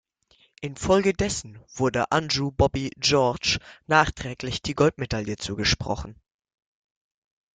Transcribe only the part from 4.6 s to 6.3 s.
die Goldmedaille zugesprochen.